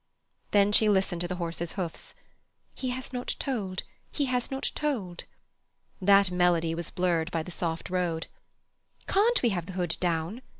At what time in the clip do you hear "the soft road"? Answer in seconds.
7.43-8.25